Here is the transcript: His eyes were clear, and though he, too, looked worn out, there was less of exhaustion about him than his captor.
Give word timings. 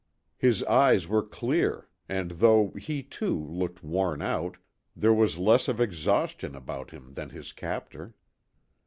His 0.39 0.63
eyes 0.63 1.07
were 1.07 1.21
clear, 1.21 1.87
and 2.09 2.31
though 2.31 2.71
he, 2.71 3.03
too, 3.03 3.37
looked 3.39 3.83
worn 3.83 4.19
out, 4.19 4.57
there 4.95 5.13
was 5.13 5.37
less 5.37 5.67
of 5.67 5.79
exhaustion 5.79 6.55
about 6.55 6.89
him 6.89 7.13
than 7.13 7.29
his 7.29 7.51
captor. 7.51 8.15